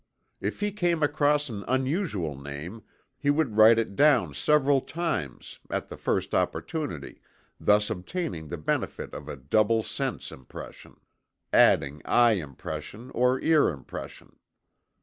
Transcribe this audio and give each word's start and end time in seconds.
If 0.39 0.61
he 0.61 0.71
came 0.71 1.03
across 1.03 1.47
an 1.47 1.63
unusual 1.67 2.35
name, 2.35 2.81
he 3.19 3.29
would 3.29 3.55
write 3.55 3.77
it 3.77 3.95
down 3.95 4.33
several 4.33 4.81
times, 4.81 5.59
at 5.69 5.89
the 5.89 5.95
first 5.95 6.33
opportunity, 6.33 7.21
thus 7.59 7.87
obtaining 7.91 8.47
the 8.47 8.57
benefit 8.57 9.13
of 9.13 9.29
a 9.29 9.35
double 9.35 9.83
sense 9.83 10.31
impression, 10.31 10.99
adding 11.53 12.01
eye 12.03 12.31
impression 12.31 13.11
to 13.13 13.37
ear 13.43 13.69
impression. 13.69 14.37